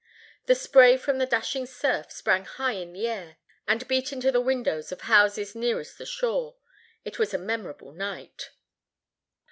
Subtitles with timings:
[0.47, 4.41] The spray from the dashing surf sprang high in the air, and beat into the
[4.41, 6.55] windows of houses nearest the shore.
[7.05, 8.49] It was a memorable night.